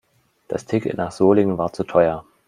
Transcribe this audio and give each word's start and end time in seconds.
Das 0.47 0.65
Ticket 0.65 0.97
nach 0.97 1.11
Solingen 1.11 1.59
war 1.59 1.73
zu 1.73 1.83
teuer 1.83 2.25